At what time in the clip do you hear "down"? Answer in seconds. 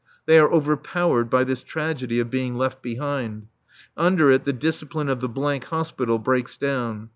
6.57-7.09